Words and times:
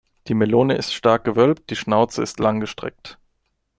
Die 0.27 0.33
Melone 0.33 0.73
ist 0.77 0.95
stark 0.95 1.23
gewölbt, 1.25 1.69
die 1.69 1.75
Schnauze 1.75 2.23
ist 2.23 2.39
langgestreckt. 2.39 3.19